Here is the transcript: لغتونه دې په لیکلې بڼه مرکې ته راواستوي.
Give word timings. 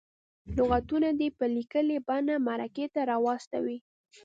لغتونه 0.57 1.09
دې 1.19 1.27
په 1.37 1.45
لیکلې 1.55 1.97
بڼه 2.07 2.35
مرکې 2.47 2.85
ته 2.93 3.01
راواستوي. 3.11 3.77